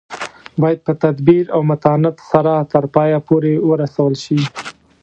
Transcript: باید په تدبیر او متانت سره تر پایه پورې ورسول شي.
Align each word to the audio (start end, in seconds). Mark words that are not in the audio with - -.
باید 0.61 0.79
په 0.87 0.93
تدبیر 1.03 1.45
او 1.55 1.61
متانت 1.69 2.15
سره 2.31 2.53
تر 2.71 2.83
پایه 2.93 3.19
پورې 3.27 3.53
ورسول 3.69 4.13
شي. 4.23 4.39